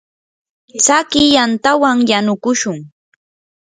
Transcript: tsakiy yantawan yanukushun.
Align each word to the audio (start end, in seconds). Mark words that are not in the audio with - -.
tsakiy 0.81 1.29
yantawan 1.35 1.97
yanukushun. 2.11 2.79